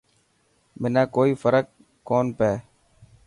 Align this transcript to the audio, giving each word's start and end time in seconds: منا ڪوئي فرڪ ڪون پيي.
منا 0.81 1.03
ڪوئي 1.15 1.31
فرڪ 1.41 1.65
ڪون 2.07 2.25
پيي. 2.37 2.55